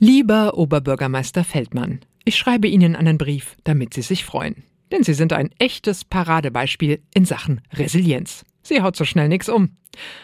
Lieber 0.00 0.56
Oberbürgermeister 0.56 1.42
Feldmann, 1.42 1.98
ich 2.24 2.36
schreibe 2.36 2.68
Ihnen 2.68 2.94
einen 2.94 3.18
Brief, 3.18 3.56
damit 3.64 3.94
Sie 3.94 4.02
sich 4.02 4.24
freuen. 4.24 4.62
Denn 4.92 5.02
Sie 5.02 5.12
sind 5.12 5.32
ein 5.32 5.50
echtes 5.58 6.04
Paradebeispiel 6.04 7.02
in 7.14 7.24
Sachen 7.24 7.62
Resilienz. 7.72 8.44
Sie 8.62 8.80
haut 8.80 8.94
so 8.94 9.04
schnell 9.04 9.28
nichts 9.28 9.48
um. 9.48 9.76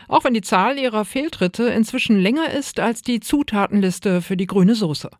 Auch 0.06 0.22
wenn 0.22 0.32
die 0.32 0.42
Zahl 0.42 0.78
Ihrer 0.78 1.04
Fehltritte 1.04 1.64
inzwischen 1.64 2.20
länger 2.20 2.52
ist 2.52 2.78
als 2.78 3.02
die 3.02 3.18
Zutatenliste 3.18 4.22
für 4.22 4.36
die 4.36 4.46
grüne 4.46 4.76
Soße. 4.76 5.10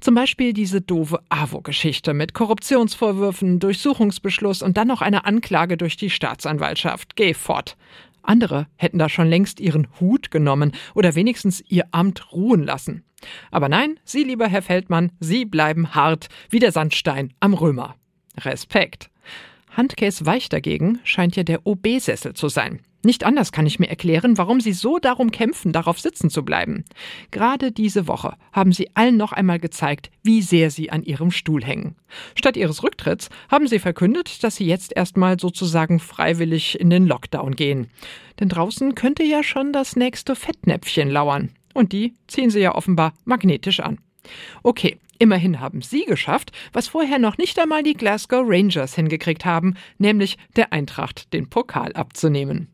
Zum 0.00 0.16
Beispiel 0.16 0.52
diese 0.52 0.80
doofe 0.80 1.20
AWO-Geschichte 1.28 2.12
mit 2.12 2.34
Korruptionsvorwürfen, 2.34 3.60
Durchsuchungsbeschluss 3.60 4.62
und 4.62 4.76
dann 4.76 4.88
noch 4.88 5.00
eine 5.00 5.24
Anklage 5.26 5.76
durch 5.76 5.96
die 5.96 6.10
Staatsanwaltschaft. 6.10 7.14
Geh 7.14 7.34
fort. 7.34 7.76
Andere 8.22 8.66
hätten 8.74 8.98
da 8.98 9.08
schon 9.08 9.28
längst 9.28 9.60
ihren 9.60 9.86
Hut 10.00 10.32
genommen 10.32 10.72
oder 10.94 11.14
wenigstens 11.14 11.62
ihr 11.68 11.84
Amt 11.92 12.32
ruhen 12.32 12.64
lassen. 12.64 13.04
Aber 13.50 13.68
nein, 13.68 13.98
Sie, 14.04 14.24
lieber 14.24 14.48
Herr 14.48 14.62
Feldmann, 14.62 15.12
Sie 15.20 15.44
bleiben 15.44 15.94
hart 15.94 16.28
wie 16.50 16.58
der 16.58 16.72
Sandstein 16.72 17.32
am 17.40 17.54
Römer. 17.54 17.96
Respekt. 18.38 19.10
Handcase 19.70 20.24
Weich 20.24 20.48
dagegen 20.48 21.00
scheint 21.04 21.36
ja 21.36 21.42
der 21.42 21.66
OB-Sessel 21.66 22.34
zu 22.34 22.48
sein. 22.48 22.80
Nicht 23.06 23.22
anders 23.22 23.52
kann 23.52 23.66
ich 23.66 23.78
mir 23.78 23.88
erklären, 23.88 24.36
warum 24.36 24.60
Sie 24.60 24.72
so 24.72 24.98
darum 24.98 25.30
kämpfen, 25.30 25.72
darauf 25.72 26.00
sitzen 26.00 26.28
zu 26.28 26.44
bleiben. 26.44 26.84
Gerade 27.30 27.70
diese 27.70 28.08
Woche 28.08 28.36
haben 28.52 28.72
Sie 28.72 28.88
allen 28.96 29.16
noch 29.16 29.32
einmal 29.32 29.60
gezeigt, 29.60 30.10
wie 30.24 30.42
sehr 30.42 30.70
Sie 30.70 30.90
an 30.90 31.04
Ihrem 31.04 31.30
Stuhl 31.30 31.62
hängen. 31.62 31.94
Statt 32.34 32.56
Ihres 32.56 32.82
Rücktritts 32.82 33.28
haben 33.48 33.68
Sie 33.68 33.78
verkündet, 33.78 34.42
dass 34.42 34.56
Sie 34.56 34.66
jetzt 34.66 34.96
erstmal 34.96 35.38
sozusagen 35.38 36.00
freiwillig 36.00 36.80
in 36.80 36.90
den 36.90 37.06
Lockdown 37.06 37.54
gehen. 37.54 37.90
Denn 38.40 38.48
draußen 38.48 38.96
könnte 38.96 39.22
ja 39.22 39.44
schon 39.44 39.72
das 39.72 39.94
nächste 39.94 40.34
Fettnäpfchen 40.34 41.08
lauern. 41.08 41.50
Und 41.76 41.92
die 41.92 42.14
ziehen 42.26 42.48
Sie 42.48 42.60
ja 42.60 42.74
offenbar 42.74 43.12
magnetisch 43.26 43.80
an. 43.80 43.98
Okay, 44.62 44.96
immerhin 45.18 45.60
haben 45.60 45.82
Sie 45.82 46.06
geschafft, 46.06 46.50
was 46.72 46.88
vorher 46.88 47.18
noch 47.18 47.36
nicht 47.36 47.58
einmal 47.58 47.82
die 47.82 47.92
Glasgow 47.92 48.42
Rangers 48.46 48.94
hingekriegt 48.94 49.44
haben, 49.44 49.74
nämlich 49.98 50.38
der 50.56 50.72
Eintracht 50.72 51.34
den 51.34 51.50
Pokal 51.50 51.92
abzunehmen. 51.92 52.68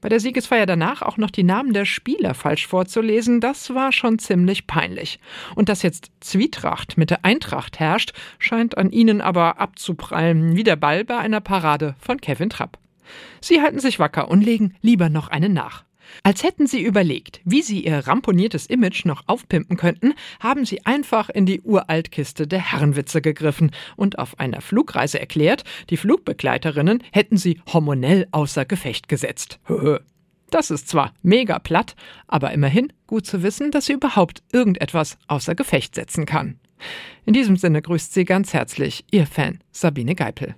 Bei 0.00 0.08
der 0.08 0.18
Siegesfeier 0.18 0.66
danach 0.66 1.00
auch 1.00 1.16
noch 1.16 1.30
die 1.30 1.44
Namen 1.44 1.72
der 1.72 1.84
Spieler 1.84 2.34
falsch 2.34 2.66
vorzulesen, 2.66 3.40
das 3.40 3.72
war 3.72 3.92
schon 3.92 4.18
ziemlich 4.18 4.66
peinlich. 4.66 5.20
Und 5.54 5.68
dass 5.68 5.82
jetzt 5.82 6.10
Zwietracht 6.18 6.98
mit 6.98 7.10
der 7.10 7.24
Eintracht 7.24 7.78
herrscht, 7.78 8.14
scheint 8.40 8.76
an 8.76 8.90
ihnen 8.90 9.20
aber 9.20 9.60
abzuprallen, 9.60 10.56
wie 10.56 10.64
der 10.64 10.76
Ball 10.76 11.04
bei 11.04 11.18
einer 11.18 11.40
Parade 11.40 11.94
von 12.00 12.20
Kevin 12.20 12.50
Trapp. 12.50 12.78
Sie 13.40 13.62
halten 13.62 13.78
sich 13.78 14.00
wacker 14.00 14.28
und 14.28 14.44
legen 14.44 14.74
lieber 14.82 15.08
noch 15.08 15.28
einen 15.28 15.52
nach. 15.52 15.84
Als 16.22 16.42
hätten 16.42 16.66
sie 16.66 16.82
überlegt, 16.82 17.40
wie 17.44 17.62
sie 17.62 17.84
ihr 17.84 18.06
ramponiertes 18.06 18.66
Image 18.66 19.04
noch 19.04 19.22
aufpimpen 19.26 19.76
könnten, 19.76 20.14
haben 20.40 20.64
sie 20.64 20.84
einfach 20.86 21.28
in 21.28 21.46
die 21.46 21.60
Uraltkiste 21.60 22.46
der 22.46 22.72
Herrenwitze 22.72 23.20
gegriffen 23.20 23.70
und 23.96 24.18
auf 24.18 24.38
einer 24.38 24.60
Flugreise 24.60 25.20
erklärt, 25.20 25.64
die 25.90 25.96
Flugbegleiterinnen 25.96 27.02
hätten 27.12 27.36
sie 27.36 27.60
hormonell 27.72 28.26
außer 28.30 28.64
Gefecht 28.64 29.08
gesetzt. 29.08 29.60
Das 30.50 30.70
ist 30.70 30.88
zwar 30.88 31.14
mega 31.22 31.58
platt, 31.58 31.96
aber 32.28 32.52
immerhin 32.52 32.92
gut 33.06 33.26
zu 33.26 33.42
wissen, 33.42 33.70
dass 33.70 33.86
sie 33.86 33.94
überhaupt 33.94 34.42
irgendetwas 34.52 35.18
außer 35.26 35.54
Gefecht 35.54 35.94
setzen 35.94 36.26
kann. 36.26 36.60
In 37.24 37.32
diesem 37.32 37.56
Sinne 37.56 37.82
grüßt 37.82 38.12
sie 38.12 38.24
ganz 38.24 38.52
herzlich 38.52 39.04
ihr 39.10 39.26
Fan 39.26 39.60
Sabine 39.72 40.14
Geipel. 40.14 40.52